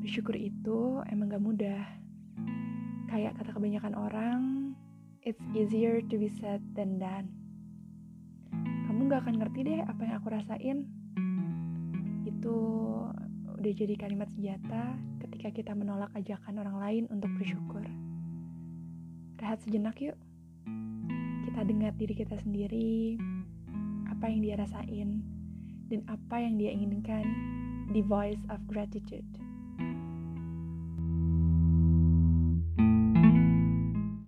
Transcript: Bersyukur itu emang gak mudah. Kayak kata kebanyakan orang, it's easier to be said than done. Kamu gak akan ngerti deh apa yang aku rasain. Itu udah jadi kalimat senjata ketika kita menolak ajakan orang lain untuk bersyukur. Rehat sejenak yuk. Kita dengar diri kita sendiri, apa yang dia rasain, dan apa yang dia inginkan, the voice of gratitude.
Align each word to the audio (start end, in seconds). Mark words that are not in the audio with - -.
Bersyukur 0.00 0.32
itu 0.32 1.04
emang 1.12 1.28
gak 1.28 1.44
mudah. 1.44 1.84
Kayak 3.12 3.36
kata 3.36 3.52
kebanyakan 3.52 3.92
orang, 3.92 4.40
it's 5.20 5.44
easier 5.52 6.00
to 6.00 6.16
be 6.16 6.32
said 6.40 6.64
than 6.72 6.96
done. 6.96 7.28
Kamu 8.88 9.12
gak 9.12 9.28
akan 9.28 9.36
ngerti 9.44 9.60
deh 9.68 9.80
apa 9.84 10.00
yang 10.08 10.14
aku 10.16 10.28
rasain. 10.32 10.88
Itu 12.24 12.56
udah 13.60 13.72
jadi 13.76 13.92
kalimat 14.00 14.32
senjata 14.32 14.96
ketika 15.20 15.52
kita 15.52 15.72
menolak 15.76 16.08
ajakan 16.16 16.64
orang 16.64 16.76
lain 16.80 17.04
untuk 17.12 17.28
bersyukur. 17.36 17.84
Rehat 19.36 19.60
sejenak 19.60 20.00
yuk. 20.00 20.16
Kita 21.44 21.60
dengar 21.68 21.92
diri 22.00 22.16
kita 22.16 22.40
sendiri, 22.40 23.20
apa 24.08 24.32
yang 24.32 24.40
dia 24.40 24.56
rasain, 24.56 25.20
dan 25.92 26.00
apa 26.08 26.40
yang 26.40 26.56
dia 26.56 26.72
inginkan, 26.72 27.24
the 27.90 28.02
voice 28.02 28.38
of 28.48 28.66
gratitude. 28.68 29.24